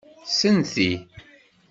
Senti! 0.37 0.87